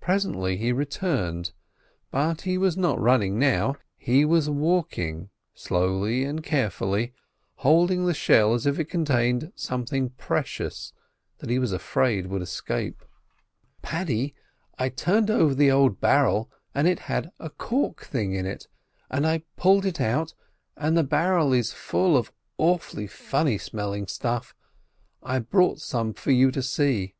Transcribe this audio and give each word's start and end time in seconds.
Presently 0.00 0.56
he 0.56 0.72
returned; 0.72 1.52
but 2.10 2.40
he 2.40 2.58
was 2.58 2.76
not 2.76 3.00
running 3.00 3.38
now. 3.38 3.76
He 3.96 4.24
was 4.24 4.50
walking 4.50 5.30
slowly 5.54 6.24
and 6.24 6.42
carefully, 6.42 7.12
holding 7.58 8.04
the 8.04 8.12
shell 8.12 8.54
as 8.54 8.66
if 8.66 8.80
it 8.80 8.86
contained 8.86 9.52
something 9.54 10.10
precious 10.18 10.92
that 11.38 11.48
he 11.48 11.60
was 11.60 11.70
afraid 11.70 12.26
would 12.26 12.42
escape. 12.42 13.04
"Paddy, 13.82 14.34
I 14.80 14.88
turned 14.88 15.30
over 15.30 15.54
the 15.54 15.70
old 15.70 16.00
barrel 16.00 16.50
and 16.74 16.88
it 16.88 16.98
had 16.98 17.30
a 17.38 17.48
cork 17.48 18.02
thing 18.04 18.34
in 18.34 18.46
it, 18.46 18.66
and 19.10 19.24
I 19.24 19.44
pulled 19.54 19.86
it 19.86 20.00
out, 20.00 20.34
and 20.76 20.96
the 20.96 21.04
barrel 21.04 21.52
is 21.52 21.72
full 21.72 22.16
of 22.16 22.32
awfully 22.58 23.06
funny 23.06 23.58
smelling 23.58 24.08
stuff—I've 24.08 25.48
brought 25.48 25.78
some 25.78 26.14
for 26.14 26.32
you 26.32 26.50
to 26.50 26.64
see." 26.64 27.14